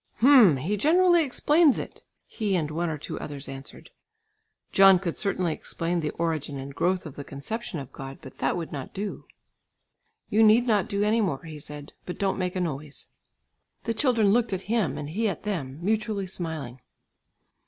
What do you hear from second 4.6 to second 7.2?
John could certainly explain the origin and growth of